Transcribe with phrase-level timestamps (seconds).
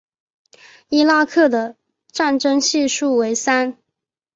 [0.89, 1.75] 伊拉克的
[2.07, 3.77] 战争系数为三。